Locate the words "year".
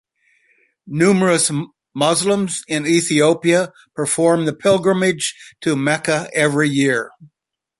6.69-7.11